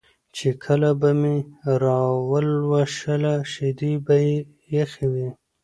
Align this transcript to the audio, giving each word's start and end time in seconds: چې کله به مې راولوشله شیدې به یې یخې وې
چې 0.35 0.49
کله 0.63 0.89
به 0.99 1.09
مې 1.21 1.35
راولوشله 1.83 3.33
شیدې 3.51 3.93
به 4.05 4.15
یې 4.27 4.37
یخې 4.75 5.05
وې 5.13 5.29